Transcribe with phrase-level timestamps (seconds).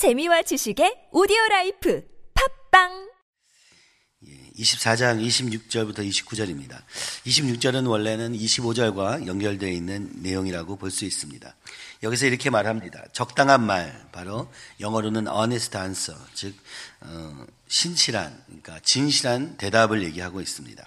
[0.00, 2.02] 재미와 지식의 오디오 라이프
[2.70, 3.10] 팟빵
[4.56, 6.80] 24장 26절부터 29절입니다.
[7.26, 11.54] 26절은 원래는 25절과 연결되어 있는 내용이라고 볼 수 있습니다.
[12.02, 13.04] 여기서 이렇게 말합니다.
[13.12, 14.50] 적당한 말, 바로
[14.80, 16.54] 영어로는 honest answer, 즉
[17.02, 20.82] 어, 신실한, 그러니까 진실한 대답을 얘기하고 있습니다.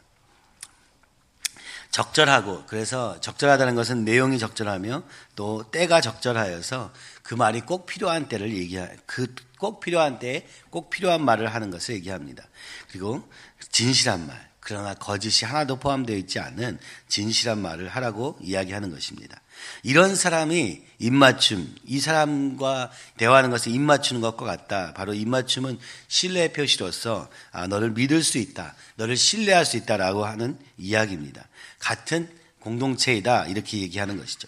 [1.93, 5.03] 적절하고 그래서 적절하다는 것은 내용이 적절하며
[5.35, 9.27] 또 때가 적절하여서 그 말이 꼭 필요한 때를 얘기하 그
[9.63, 12.43] 꼭 필요한 때에 꼭 필요한 말을 하는 것을 얘기합니다.
[12.91, 13.25] 그리고
[13.71, 19.41] 진실한 말 그러나 거짓이 하나도 포함되어 있지 않은 진실한 말을 하라고 이야기하는 것입니다.
[19.83, 24.93] 이런 사람이 입맞춤, 이 사람과 대화하는 것에 입맞추는 것과 같다.
[24.93, 28.75] 바로 입맞춤은 신뢰의 표시로서 아, 너를 믿을 수 있다.
[28.95, 31.45] 너를 신뢰할 수 있다라고 하는 이야기입니다.
[31.79, 32.29] 같은
[32.61, 33.47] 공동체이다.
[33.47, 34.47] 이렇게 얘기하는 것이죠.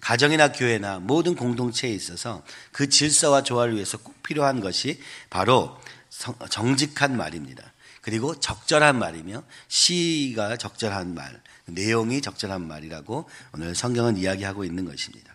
[0.00, 5.76] 가정이나 교회나 모든 공동체에 있어서 그 질서와 조화를 위해서 꼭 필요한 것이 바로
[6.50, 7.72] 정직한 말입니다.
[8.06, 15.34] 그리고 적절한 말이며 시가 적절한 말, 내용이 적절한 말이라고 오늘 성경은 이야기하고 있는 것입니다.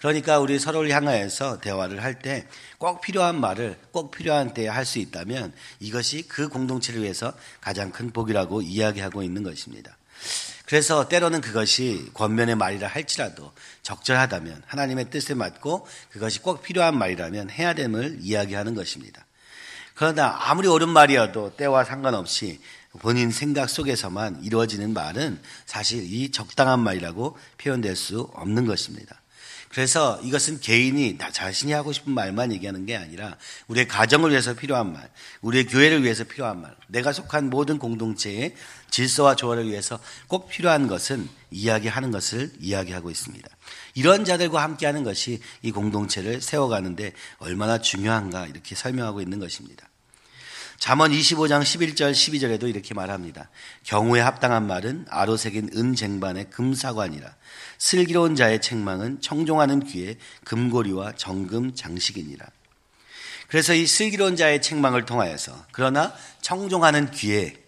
[0.00, 4.98] 그러니까 우리 서로를 향하여서 대화를 할 때 꼭 필요한 말을 꼭 필요한 때에 할 수
[4.98, 7.32] 있다면 이것이 그 공동체를 위해서
[7.62, 9.96] 가장 큰 복이라고 이야기하고 있는 것입니다.
[10.66, 13.50] 그래서 때로는 그것이 권면의 말이라 할지라도
[13.82, 19.24] 적절하다면 하나님의 뜻에 맞고 그것이 꼭 필요한 말이라면 해야 됨을 이야기하는 것입니다.
[20.00, 22.58] 그러나 아무리 옳은 말이어도 때와 상관없이
[23.00, 29.20] 본인 생각 속에서만 이루어지는 말은 사실 이 적당한 말이라고 표현될 수 없는 것입니다.
[29.68, 33.36] 그래서 이것은 개인이 나 자신이 하고 싶은 말만 얘기하는 게 아니라
[33.68, 35.06] 우리의 가정을 위해서 필요한 말,
[35.42, 38.54] 우리의 교회를 위해서 필요한 말, 내가 속한 모든 공동체의
[38.88, 43.46] 질서와 조화를 위해서 꼭 필요한 것은 이야기하는 것을 이야기하고 있습니다.
[43.96, 49.89] 이런 자들과 함께하는 것이 이 공동체를 세워가는데 얼마나 중요한가 이렇게 설명하고 있는 것입니다.
[50.80, 53.50] 잠언 25장 11절 12절에도 이렇게 말합니다.
[53.84, 57.36] 경우에 합당한 말은 아로 새긴 은쟁반의 금사관이라
[57.76, 62.46] 슬기로운 자의 책망은 청종하는 귀에 금고리와 정금 장식이니라.
[63.48, 67.62] 그래서 이 슬기로운 자의 책망을 통하여서 그러나 청종하는 귀에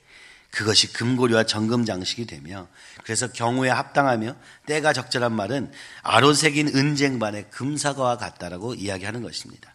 [0.51, 2.67] 그것이 금고리와 정금 장식이 되며
[3.05, 5.71] 그래서 경우에 합당하며 때가 적절한 말은
[6.03, 9.72] 아로 새긴 은쟁반의 금사과와 같다라고 이야기하는 것입니다.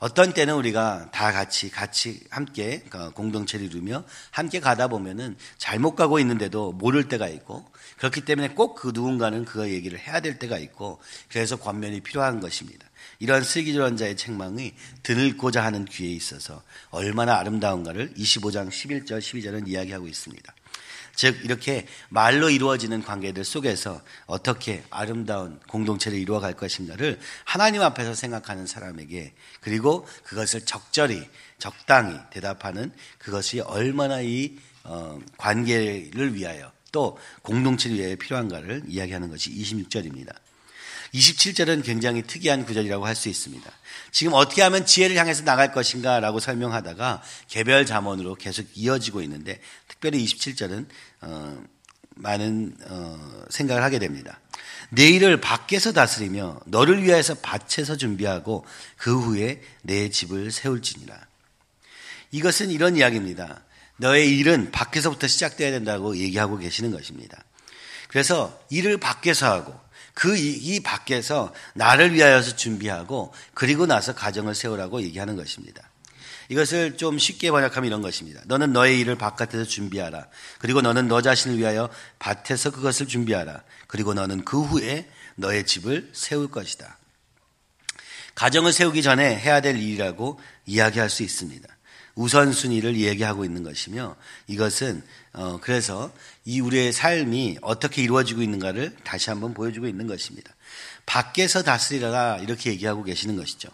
[0.00, 6.18] 어떤 때는 우리가 다 같이 같이 함께 그 공동체를 이루며 함께 가다 보면은 잘못 가고
[6.18, 11.00] 있는데도 모를 때가 있고 그렇기 때문에 꼭 그 누군가는 그거 얘기를 해야 될 때가 있고
[11.28, 12.86] 그래서 권면이 필요한 것입니다.
[13.18, 14.72] 이러한 슬기조한 자의 책망이
[15.02, 20.54] 드늘고자 하는 귀에 있어서 얼마나 아름다운가를 25장 11절 12절은 이야기하고 있습니다.
[21.20, 29.34] 즉 이렇게 말로 이루어지는 관계들 속에서 어떻게 아름다운 공동체를 이루어갈 것인가를 하나님 앞에서 생각하는 사람에게
[29.60, 38.84] 그리고 그것을 적절히 적당히 대답하는 그것이 얼마나 이 어, 관계를 위하여 또 공동체를 위하여 필요한가를
[38.86, 40.34] 이야기하는 것이 26절입니다.
[41.14, 43.70] 27절은 굉장히 특이한 구절이라고 할 수 있습니다.
[44.12, 50.24] 지금 어떻게 하면 지혜를 향해서 나갈 것인가 라고 설명하다가 개별 잠언으로 계속 이어지고 있는데 특별히
[50.24, 50.86] 27절은
[51.22, 51.62] 어,
[52.16, 54.40] 많은 어, 생각을 하게 됩니다.
[54.90, 58.64] 내 일을 밖에서 다스리며 너를 위하여서 밭에서 준비하고
[58.96, 61.18] 그 후에 내 집을 세울지니라.
[62.32, 63.62] 이것은 이런 이야기입니다.
[63.96, 67.44] 너의 일은 밖에서부터 시작돼야 된다고 얘기하고 계시는 것입니다.
[68.08, 69.78] 그래서 일을 밖에서 하고
[70.20, 75.82] 그 이 밖에서 나를 위하여서 준비하고 그리고 나서 가정을 세우라고 얘기하는 것입니다.
[76.50, 78.42] 이것을 좀 쉽게 번역하면 이런 것입니다.
[78.44, 80.26] 너는 너의 일을 바깥에서 준비하라.
[80.58, 81.88] 그리고 너는 너 자신을 위하여
[82.18, 83.62] 밭에서 그것을 준비하라.
[83.86, 86.98] 그리고 너는 그 후에 너의 집을 세울 것이다.
[88.34, 91.66] 가정을 세우기 전에 해야 될 일이라고 이야기할 수 있습니다.
[92.14, 94.16] 우선순위를 얘기하고 있는 것이며
[94.46, 96.12] 이것은 어 그래서
[96.44, 100.54] 이 우리의 삶이 어떻게 이루어지고 있는가를 다시 한번 보여주고 있는 것입니다.
[101.06, 103.68] 밖에서 다스리라 이렇게 얘기하고 계시는 것이죠.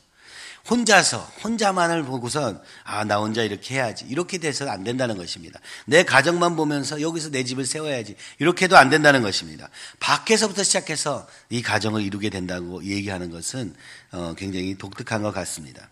[0.68, 5.60] 혼자서 혼자만을 보고선 아 나 혼자 이렇게 해야지 이렇게 돼서는 안 된다는 것입니다.
[5.84, 9.68] 내 가정만 보면서 여기서 내 집을 세워야지 이렇게도 안 된다는 것입니다.
[10.00, 13.74] 밖에서부터 시작해서 이 가정을 이루게 된다고 얘기하는 것은
[14.10, 15.88] 어, 굉장히 독특한 것 같습니다.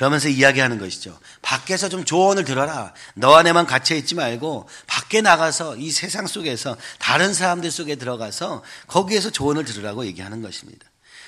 [0.00, 1.18] 그러면서 이야기하는 것이죠.
[1.42, 2.94] 밖에서 좀 조언을 들어라.
[3.12, 9.28] 너 안에만 갇혀 있지 말고 밖에 나가서 이 세상 속에서 다른 사람들 속에 들어가서 거기에서
[9.28, 10.86] 조언을 들으라고 얘기하는 것입니다.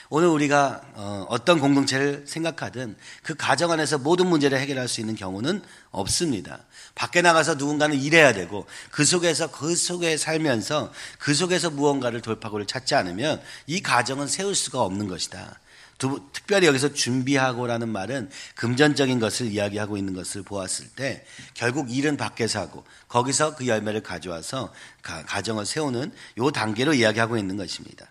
[0.08, 5.62] 오늘 우리가 어, 어떤 공동체를 생각하든 그 가정 안에서 모든 문제를 해결할 수 있는 경우는
[5.90, 6.60] 없습니다.
[6.94, 12.94] 밖에 나가서 누군가는 일해야 되고 그 속에서 그 속에 살면서 그 속에서 무언가를 돌파구를 찾지
[12.94, 15.60] 않으면 이 가정은 세울 수가 없는 것이다.
[16.02, 22.58] 두, 특별히 여기서 준비하고라는 말은 금전적인 것을 이야기하고 있는 것을 보았을 때 결국 일은 밖에서
[22.58, 28.10] 하고 거기서 그 열매를 가져와서 가, 정을 세우는 요 단계로 이야기하고 있는 것입니다.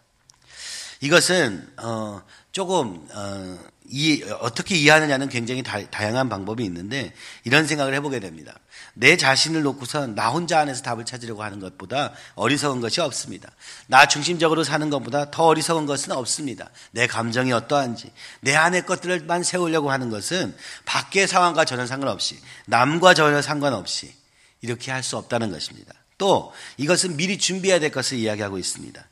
[1.01, 2.21] 이것은 어,
[2.53, 3.59] 조금 어,
[3.91, 8.57] 이, 어떻게 이해하느냐는 굉장히 다, 양한 방법이 있는데 이런 생각을 해보게 됩니다.
[8.93, 13.51] 내 자신을 놓고서 나 혼자 안에서 답을 찾으려고 하는 것보다 어리석은 것이 없습니다.
[13.87, 16.69] 나 중심적으로 사는 것보다 더 어리석은 것은 없습니다.
[16.91, 20.55] 내 감정이 어떠한지 내 안의 것들만 세우려고 하는 것은
[20.85, 24.13] 밖의 상황과 전혀 상관없이 남과 전혀 상관없이
[24.61, 25.93] 이렇게 할 수 없다는 것입니다.
[26.21, 29.03] 또 이것은 미리 준비해야 될 것을 이야기하고 있습니다.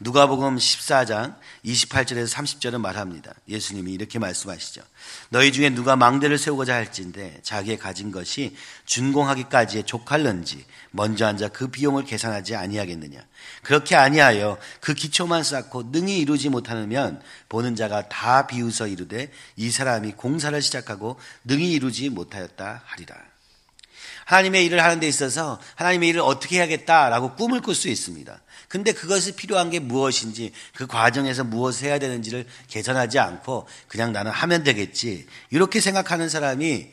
[0.00, 3.34] 누가복음 14장 28절에서 30절은 말합니다.
[3.48, 4.82] 예수님이 이렇게 말씀하시죠.
[5.28, 12.04] 너희 중에 누가 망대를 세우고자 할진데 자기의 가진 것이 준공하기까지에 족할런지 먼저 앉아 그 비용을
[12.04, 13.20] 계산하지 아니하겠느냐.
[13.62, 20.14] 그렇게 아니하여 그 기초만 쌓고 능히 이루지 못하면 보는 자가 다 비웃어 이르되 이 사람이
[20.14, 23.35] 공사를 시작하고 능히 이루지 못하였다 하리라.
[24.24, 28.40] 하나님의 일을 하는 데 있어서 하나님의 일을 어떻게 해야겠다라고 꿈을 꿀 수 있습니다.
[28.68, 34.64] 근데 그것이 필요한 게 무엇인지 그 과정에서 무엇을 해야 되는지를 개선하지 않고 그냥 나는 하면
[34.64, 35.26] 되겠지.
[35.50, 36.90] 이렇게 생각하는 사람이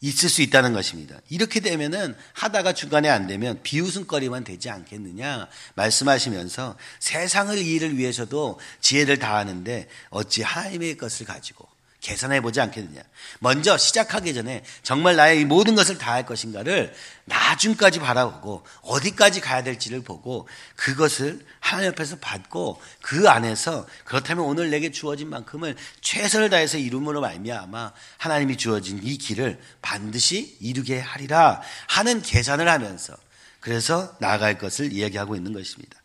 [0.00, 1.18] 있을 수 있다는 것입니다.
[1.30, 9.88] 이렇게 되면은 하다가 중간에 안 되면 비웃음거리만 되지 않겠느냐 말씀하시면서 세상을 일을 위해서도 지혜를 다하는데
[10.10, 11.66] 어찌 하나님의 것을 가지고
[12.04, 13.00] 계산해 보지 않겠느냐.
[13.40, 20.02] 먼저 시작하기 전에 정말 나의 모든 것을 다 할 것인가를 나중까지 바라보고 어디까지 가야 될지를
[20.02, 20.46] 보고
[20.76, 27.92] 그것을 하나님 옆에서 받고 그 안에서 그렇다면 오늘 내게 주어진 만큼을 최선을 다해서 이룸으로 말미암아
[28.18, 33.16] 하나님이 주어진 이 길을 반드시 이루게 하리라 하는 계산을 하면서
[33.60, 36.03] 그래서 나아갈 것을 이야기하고 있는 것입니다.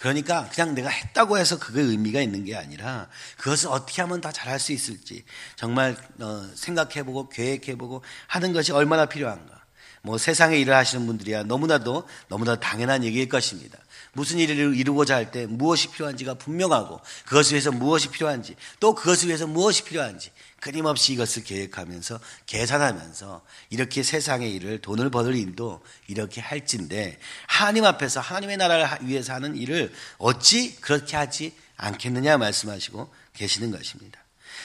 [0.00, 4.58] 그러니까 그냥 내가 했다고 해서 그게 의미가 있는 게 아니라 그것을 어떻게 하면 더 잘할
[4.58, 5.24] 수 있을지
[5.56, 9.59] 정말 어, 생각해보고 계획해보고 하는 것이 얼마나 필요한가.
[10.02, 13.78] 뭐 세상에 일을 하시는 분들이야 너무나도 너무나 당연한 얘기일 것입니다.
[14.12, 19.46] 무슨 일을 이루고자 할 때 무엇이 필요한지가 분명하고 그것을 위해서 무엇이 필요한지 또 그것을 위해서
[19.46, 27.84] 무엇이 필요한지 끊임없이 이것을 계획하면서 계산하면서 이렇게 세상의 일을 돈을 버는 일도 이렇게 할진데 하나님
[27.84, 34.20] 앞에서 하나님의 나라를 위해서 하는 일을 어찌 그렇게 하지 않겠느냐 말씀하시고 계시는 것입니다.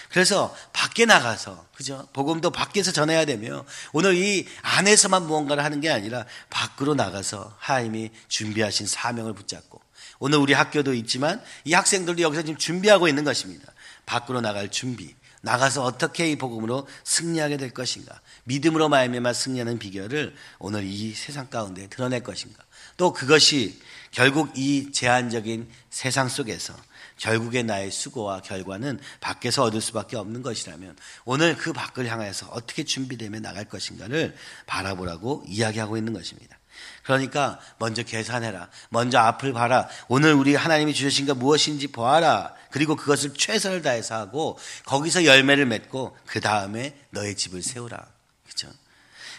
[0.10, 2.08] 그래서 밖에 나가서 그죠?
[2.14, 8.88] 복음도 밖에서 전해야 되며 오늘 이 안에서만 무언가를 하는 게 아니라 밖으로 나가서 하나님이 준비하신
[8.88, 9.82] 사명을 붙잡고
[10.20, 13.72] 오늘 우리 학교도 있지만 이 학생들도 여기서 지금 준비하고 있는 것입니다.
[14.06, 15.14] 밖으로 나갈 준비.
[15.42, 18.20] 나가서 어떻게 이 복음으로 승리하게 될 것인가?
[18.46, 22.64] 믿음으로 말미암아 승리하는 비결을 오늘 이 세상 가운데 드러낼 것인가?
[22.98, 23.80] 또 그것이
[24.12, 26.74] 결국 이 제한적인 세상 속에서
[27.18, 33.40] 결국에 나의 수고와 결과는 밖에서 얻을 수밖에 없는 것이라면 오늘 그 밖을 향해서 어떻게 준비되며
[33.40, 34.36] 나갈 것인가를
[34.66, 36.58] 바라보라고 이야기하고 있는 것입니다.
[37.04, 38.70] 그러니까 먼저 계산해라.
[38.90, 39.88] 먼저 앞을 봐라.
[40.08, 42.54] 오늘 우리 하나님이 주신 것 무엇인지 보아라.
[42.72, 48.06] 그리고 그것을 최선을 다해서 하고 거기서 열매를 맺고 그 다음에 너의 집을 세우라.
[48.48, 48.70] 그죠?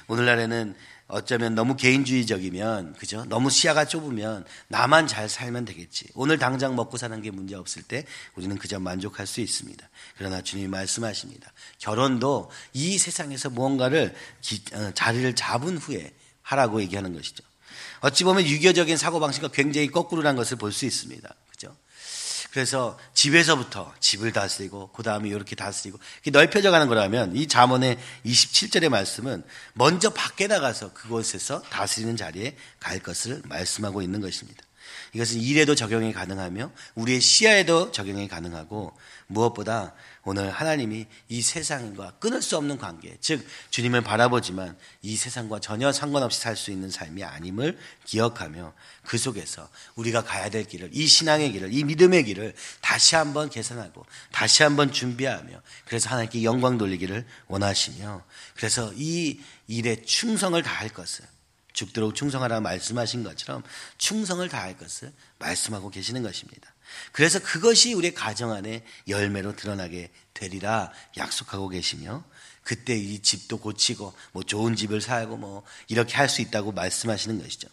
[0.08, 0.75] 오늘날에는
[1.08, 3.24] 어쩌면 너무 개인주의적이면 그죠?
[3.26, 6.06] 너무 시야가 좁으면 나만 잘 살면 되겠지.
[6.14, 8.04] 오늘 당장 먹고 사는 게 문제 없을 때
[8.34, 9.88] 우리는 그저 만족할 수 있습니다.
[10.18, 11.52] 그러나 주님이 말씀하십니다.
[11.78, 17.44] 결혼도 이 세상에서 무언가를 기, 어, 자리를 잡은 후에 하라고 얘기하는 것이죠.
[18.00, 21.34] 어찌 보면 유교적인 사고방식과 굉장히 거꾸로란 것을 볼 수 있습니다.
[22.56, 25.98] 그래서 집에서부터 집을 다스리고 그 다음에 이렇게 다스리고
[26.32, 29.44] 넓혀져 가는 거라면 이 잠언의 27절의 말씀은
[29.75, 34.64] 먼저 밖에 나가서 그곳에서 다스리는 자리에 갈 것을 말씀하고 있는 것입니다.
[35.12, 38.97] 이것은 일에도 적용이 가능하며 우리의 시야에도 적용이 가능하고
[39.28, 45.93] 무엇보다 오늘 하나님이 이 세상과 끊을 수 없는 관계, 즉 주님을 바라보지만 이 세상과 전혀
[45.93, 48.73] 상관없이 살 수 있는 삶이 아님을 기억하며
[49.05, 54.05] 그 속에서 우리가 가야 될 길을, 이 신앙의 길을, 이 믿음의 길을 다시 한번 계산하고
[54.33, 58.25] 다시 한번 준비하며 그래서 하나님께 영광 돌리기를 원하시며
[58.57, 59.38] 그래서 이
[59.69, 61.25] 일에 충성을 다할 것을
[61.76, 63.62] 죽도록 충성하라 말씀하신 것처럼
[63.99, 66.73] 충성을 다할 것을 말씀하고 계시는 것입니다.
[67.12, 72.25] 그래서 그것이 우리의 가정 안에 열매로 드러나게 되리라 약속하고 계시며
[72.62, 77.68] 그때 이 집도 고치고 뭐 좋은 집을 살고 뭐 이렇게 할 수 있다고 말씀하시는 것이죠.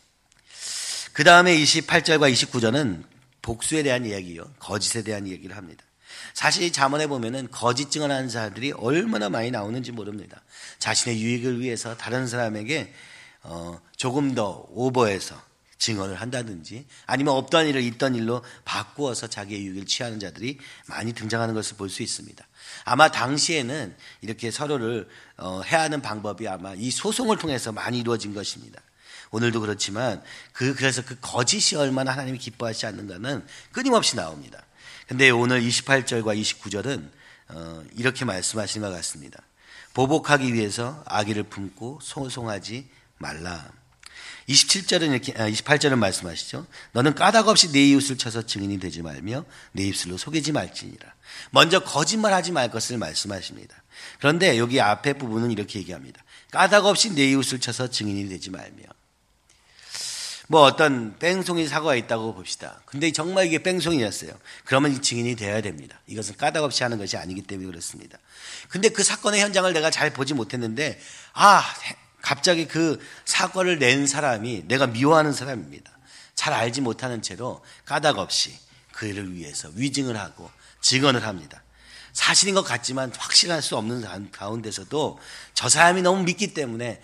[1.13, 3.03] 그 다음에 28절과 29절은
[3.41, 4.53] 복수에 대한 이야기요.
[4.59, 5.83] 거짓에 대한 이야기를 합니다.
[6.33, 10.41] 사실 이 자문에 보면은 거짓 증언하는 자들이 얼마나 많이 나오는지 모릅니다.
[10.79, 12.93] 자신의 유익을 위해서 다른 사람에게
[13.43, 15.39] 어, 조금 더 오버해서
[15.77, 20.57] 증언을 한다든지 아니면 없던 일을 있던 일로 바꾸어서 자기의 유익을 취하는 자들이
[20.87, 22.45] 많이 등장하는 것을 볼 수 있습니다.
[22.85, 28.81] 아마 당시에는 이렇게 서로를 어, 해하는 방법이 아마 이 소송을 통해서 많이 이루어진 것입니다.
[29.31, 30.23] 오늘도 그렇지만
[30.53, 34.63] 그 그래서 그 거짓이 얼마나 하나님이 기뻐하지 않는가는 끊임없이 나옵니다.
[35.07, 37.09] 근데 오늘 28절과 29절은
[37.49, 39.41] 어, 이렇게 말씀하시는 것 같습니다.
[39.93, 43.71] 보복하기 위해서 아기를 품고 소송하지 말라.
[44.49, 46.67] 27절은 이렇게, 28절은 아, 말씀하시죠.
[46.91, 51.13] 너는 까닭 없이 내 이웃을 쳐서 증인이 되지 말며 내 입술로 속이지 말지니라.
[51.51, 53.75] 먼저 거짓말 하지 말 것을 말씀하십니다.
[54.19, 56.23] 그런데 여기 앞에 부분은 이렇게 얘기합니다.
[56.51, 58.83] 까닭 없이 내 이웃을 쳐서 증인이 되지 말며.
[60.47, 62.81] 뭐 어떤 뺑송이 사고가 있다고 봅시다.
[62.85, 64.37] 근데 정말 이게 뺑송이였어요.
[64.65, 66.01] 그러면 증인이 되어야 됩니다.
[66.05, 68.19] 이것은 까닭 없이 하는 것이 아니기 때문에 그렇습니다.
[68.67, 70.99] 근데 그 사건의 현장을 내가 잘 보지 못했는데,
[71.33, 71.63] 아,
[72.23, 75.91] 갑자기 그 사건을 낸 사람이 내가 미워하는 사람입니다.
[76.35, 78.57] 잘 알지 못하는 채로 까닭 없이
[78.93, 80.49] 그를 위해서 위증을 하고
[80.79, 81.61] 증언을 합니다.
[82.13, 85.19] 사실인 것 같지만 확실할 수 없는 가운데서도
[85.53, 87.01] 저 사람이 너무 믿기 때문에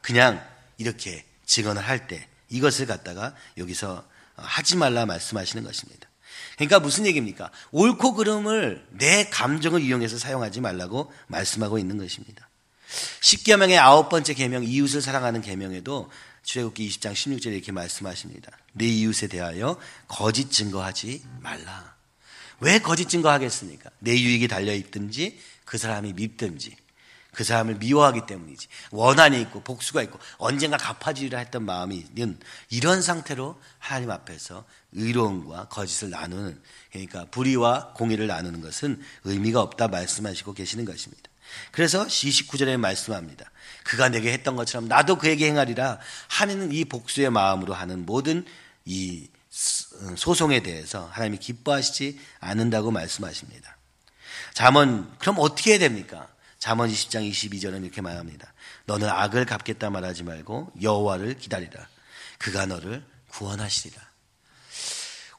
[0.00, 0.42] 그냥
[0.78, 4.02] 이렇게 증언을 할 때 이것을 갖다가 여기서
[4.36, 6.08] 하지 말라 말씀하시는 것입니다.
[6.56, 7.50] 그러니까 무슨 얘기입니까?
[7.72, 12.48] 옳고 그름을 내 감정을 이용해서 사용하지 말라고 말씀하고 있는 것입니다.
[13.20, 16.10] 십계명의 아홉 번째 계명 이웃을 사랑하는 계명에도
[16.42, 18.50] 출애굽기 20장 16절에 이렇게 말씀하십니다.
[18.72, 21.94] 내 이웃에 대하여 거짓 증거하지 말라.
[22.60, 23.90] 왜 거짓 증거하겠습니까?
[23.98, 26.76] 내 유익이 달려 있든지 그 사람이 밉든지
[27.32, 28.68] 그 사람을 미워하기 때문이지.
[28.90, 36.10] 원한이 있고 복수가 있고 언젠가 갚아주리라 했던 마음이 있는 이런 상태로 하나님 앞에서 의로움과 거짓을
[36.10, 41.31] 나누는 그러니까 불의와 공의를 나누는 것은 의미가 없다 말씀하시고 계시는 것입니다.
[41.70, 43.50] 그래서 29절에 말씀합니다.
[43.84, 48.44] 그가 내게 했던 것처럼 나도 그에게 행하리라 하는 이 복수의 마음으로 하는 모든
[48.84, 49.28] 이
[50.16, 53.76] 소송에 대해서 하나님이 기뻐하시지 않는다고 말씀하십니다.
[54.54, 56.28] 잠언 그럼 어떻게 해야 됩니까?
[56.58, 58.52] 잠언 20장 22절은 이렇게 말합니다.
[58.86, 61.86] 너는 악을 갚겠다 말하지 말고 여호와를 기다리라.
[62.38, 64.11] 그가 너를 구원하시리라.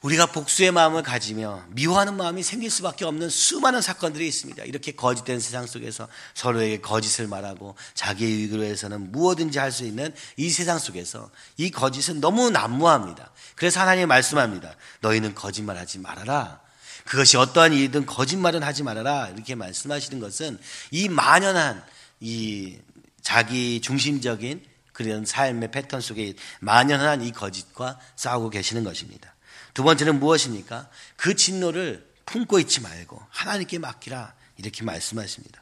[0.03, 4.63] 우리가 복수의 마음을 가지며 미워하는 마음이 생길 수밖에 없는 수많은 사건들이 있습니다.
[4.65, 10.51] 이렇게 거짓된 세상 속에서 서로에게 거짓을 말하고 자기의 유익을 위해서는 무엇든지 할 수 있는 이
[10.51, 13.31] 세상 속에서 이 거짓은 너무 난무합니다.
[13.55, 14.75] 그래서 하나님이 말씀합니다.
[15.00, 16.60] 너희는 거짓말하지 말아라.
[17.05, 19.29] 그것이 어떠한 일이든 거짓말은 하지 말아라.
[19.29, 20.60] 이렇게 말씀하시는 것은
[20.91, 21.83] 이 만연한
[22.19, 22.77] 이
[23.24, 29.32] 자기 중심적인 그런 삶의 패턴 속에 만연한 이 거짓과 싸우고 계시는 것입니다.
[29.74, 30.89] 두 번째는 무엇입니까?
[31.15, 35.62] 그 진노를 품고 있지 말고 하나님께 맡기라 이렇게 말씀하십니다.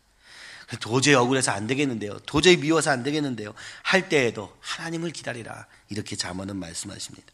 [0.80, 2.20] 도저히 억울해서 안 되겠는데요.
[2.20, 3.54] 도저히 미워서 안 되겠는데요.
[3.84, 7.28] 할 때에도 하나님을 기다리라 이렇게 잠언은 말씀하십니다.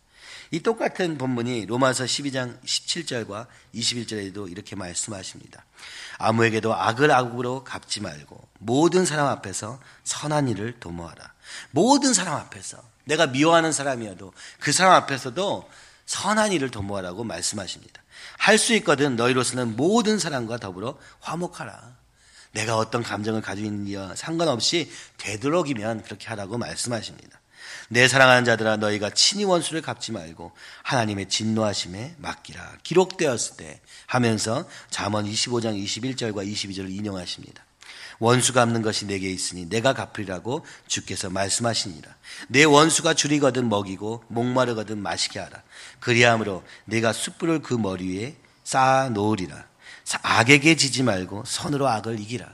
[0.52, 5.66] 이 똑같은 본문이 로마서 12장 17절과 21절에도 이렇게 말씀하십니다.
[6.18, 11.34] 아무에게도 악을 악으로 갚지 말고 모든 사람 앞에서 선한 일을 도모하라.
[11.72, 15.70] 모든 사람 앞에서 내가 미워하는 사람이어도 그 사람 앞에서도
[16.08, 18.02] 선한 일을 도모하라고 말씀하십니다.
[18.38, 21.98] 할 수 있거든 너희로서는 모든 사람과 더불어 화목하라.
[22.54, 27.40] 내가 어떤 감정을 가지고 있느냐 상관없이 되도록이면 그렇게 하라고 말씀하십니다.
[27.90, 30.52] 내 사랑하는 자들아 너희가 친히 원수를 갚지 말고
[30.84, 32.78] 하나님의 진노하심에 맡기라.
[32.84, 37.67] 기록되었을 때 하면서 잠언 25장 21절과 22절을 인용하십니다.
[38.20, 42.10] 원수 갚는 것이 내게 있으니 내가 갚으리라고 주께서 말씀하시니라.
[42.48, 45.62] 내 원수가 줄이거든 먹이고 목마르거든 마시게 하라.
[46.00, 49.66] 그리함으로 내가 숯불을 그 머리 위에 쌓아 놓으리라.
[50.22, 52.48] 악에게 지지 말고 선으로 악을 이기라.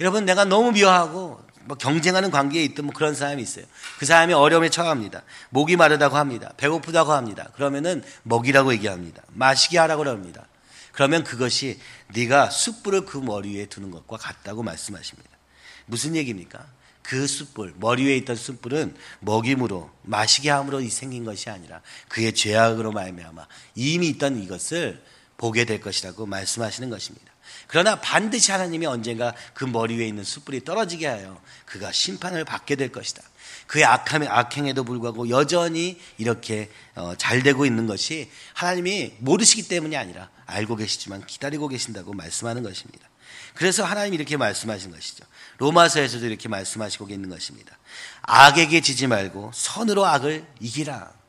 [0.00, 3.64] 여러분 내가 너무 미워하고 뭐 경쟁하는 관계에 있던 뭐 그런 사람이 있어요.
[3.98, 5.22] 그 사람이 어려움에 처합니다.
[5.50, 6.52] 목이 마르다고 합니다.
[6.56, 7.48] 배고프다고 합니다.
[7.54, 9.22] 그러면은 먹이라고 얘기합니다.
[9.28, 10.46] 마시게 하라고 그럽니다.
[10.94, 11.78] 그러면 그것이
[12.14, 15.28] 네가 숯불을 그 머리 위에 두는 것과 같다고 말씀하십니다.
[15.86, 16.66] 무슨 얘기입니까?
[17.02, 23.46] 그 숯불, 머리 위에 있던 숯불은 먹임으로 마시게 함으로 생긴 것이 아니라 그의 죄악으로 말미암아
[23.74, 25.02] 이미 있던 이것을
[25.36, 27.32] 보게 될 것이라고 말씀하시는 것입니다.
[27.66, 32.90] 그러나 반드시 하나님이 언젠가 그 머리 위에 있는 숯불이 떨어지게 하여 그가 심판을 받게 될
[32.92, 33.22] 것이다.
[33.66, 40.30] 그의 악함에, 악행에도 불구하고 여전히 이렇게 어, 잘 되고 있는 것이 하나님이 모르시기 때문이 아니라
[40.46, 43.08] 알고 계시지만 기다리고 계신다고 말씀하는 것입니다.
[43.54, 45.24] 그래서 하나님이 이렇게 말씀하신 것이죠.
[45.58, 47.78] 로마서에서도 이렇게 말씀하시고 있는 것입니다.
[48.22, 51.23] 악에게 지지 말고 선으로 악을 이기라.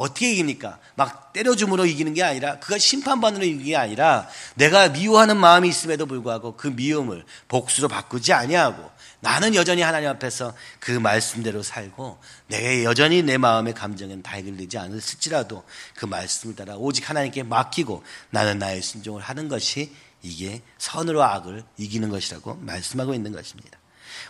[0.00, 0.78] 어떻게 이깁니까?
[0.94, 6.56] 막 때려줌으로 이기는 게 아니라 그가 심판반으로 이기는 게 아니라 내가 미워하는 마음이 있음에도 불구하고
[6.56, 8.90] 그 미움을 복수로 바꾸지 아니하고
[9.20, 15.64] 나는 여전히 하나님 앞에서 그 말씀대로 살고 내가 여전히 내 마음의 감정은 다 해결되지 않을지라도
[15.94, 22.08] 그 말씀을 따라 오직 하나님께 맡기고 나는 나의 순종을 하는 것이 이게 선으로 악을 이기는
[22.08, 23.78] 것이라고 말씀하고 있는 것입니다.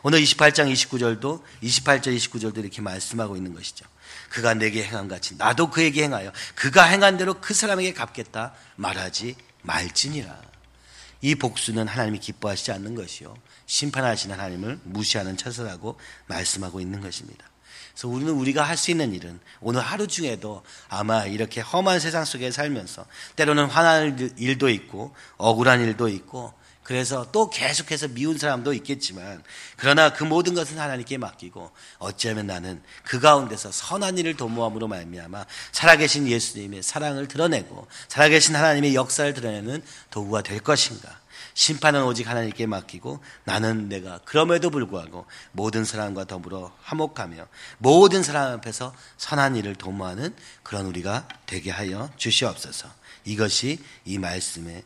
[0.02, 3.86] 오늘 28장 29절도 28절 29절도 이렇게 말씀하고 있는 것이죠.
[4.30, 10.40] 그가 내게 행한 같이 나도 그에게 행하여 그가 행한 대로 그 사람에게 갚겠다 말하지 말지니라.
[11.20, 13.36] 이 복수는 하나님이 기뻐하시지 않는 것이요.
[13.66, 17.44] 심판하시는 하나님을 무시하는 처사라고 말씀하고 있는 것입니다.
[17.92, 22.50] 그래서 우리는 우리가 할 수 있는 일은 오늘 하루 중에도 아마 이렇게 험한 세상 속에
[22.50, 23.04] 살면서
[23.36, 29.42] 때로는 화날 일도 있고 억울한 일도 있고 그래서 또 계속해서 미운 사람도 있겠지만
[29.76, 36.26] 그러나 그 모든 것은 하나님께 맡기고 어찌하면 나는 그 가운데서 선한 일을 도모함으로 말미암아 살아계신
[36.26, 41.20] 예수님의 사랑을 드러내고 살아계신 하나님의 역사를 드러내는 도구가 될 것인가
[41.54, 47.46] 심판은 오직 하나님께 맡기고 나는 내가 그럼에도 불구하고 모든 사람과 더불어 화목하며
[47.78, 52.88] 모든 사람 앞에서 선한 일을 도모하는 그런 우리가 되게 하여 주시옵소서.
[53.24, 54.82] 이것이 이 말씀의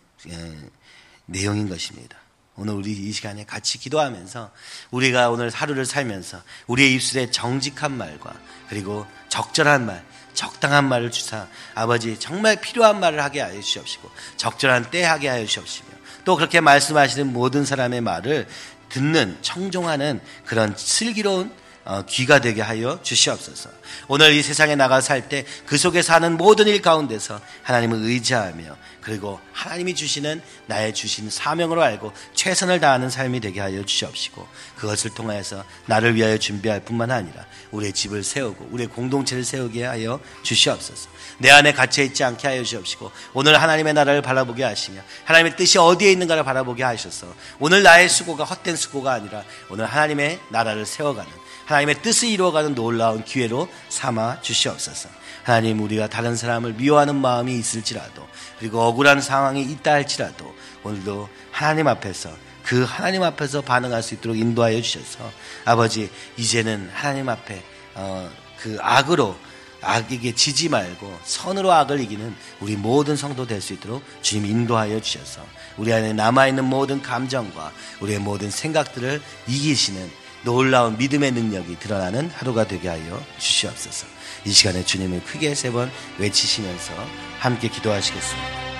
[1.27, 2.17] 내용인 것입니다.
[2.57, 4.53] 오늘 우리 이 시간에 같이 기도하면서
[4.93, 8.33] 우리가 오늘 하루를 살면서 우리의 입술에 정직한 말과
[8.69, 10.05] 그리고 적절한 말,
[10.35, 15.89] 적당한 말을 주사 아버지 정말 필요한 말을 하게 하여 주시옵시고 적절한 때 하게 하여 주시옵시며
[16.25, 18.47] 또 그렇게 말씀하시는 모든 사람의 말을
[18.89, 21.64] 듣는 청종하는 그런 슬기로운 어,
[22.09, 23.69] 귀가 되게 하여 주시옵소서.
[24.09, 29.39] 오늘 이 세상에 나가 살 때 그 속에 사는 모든 일 가운데서 하나님을 의지하며 그리고
[29.53, 36.15] 하나님이 주시는 나의 주신 사명으로 알고 최선을 다하는 삶이 되게 하여 주시옵시고 그것을 통하여서 나를
[36.15, 41.11] 위하여 준비할 뿐만 아니라 우리의 집을 세우고 우리의 공동체를 세우게 하여 주시옵소서.
[41.39, 46.11] 내 안에 갇혀 있지 않게 하여 주시옵시고 오늘 하나님의 나라를 바라보게 하시며 하나님의 뜻이 어디에
[46.13, 47.27] 있는가를 바라보게 하셔서
[47.59, 51.31] 오늘 나의 수고가 헛된 수고가 아니라 오늘 하나님의 나라를 세워가는
[51.67, 55.09] 하나님의 뜻을 이루어가는 놀라운 기회로 삼아 주시옵소서.
[55.43, 58.27] 하나님 우리가 다른 사람을 미워하는 마음이 있을지라도
[58.59, 62.31] 그리고 억울한 상황이 있다 할지라도 오늘도 하나님 앞에서
[62.63, 65.31] 그 하나님 앞에서 반응할 수 있도록 인도하여 주셔서
[65.67, 67.63] 아버지 이제는 하나님 앞에
[67.95, 69.37] 어, 그 악으로
[69.83, 75.45] 악에게 지지 말고 선으로 악을 이기는 우리 모든 성도 될 수 있도록 주님 인도하여 주셔서
[75.77, 82.89] 우리 안에 남아있는 모든 감정과 우리의 모든 생각들을 이기시는 놀라운 믿음의 능력이 드러나는 하루가 되게
[82.89, 84.07] 하여 주시옵소서.
[84.45, 86.93] 이 시간에 주님을 크게 세 번 외치시면서
[87.39, 88.74] 함께 기도하시겠습니다.